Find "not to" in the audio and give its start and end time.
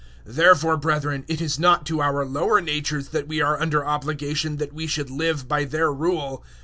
1.59-2.01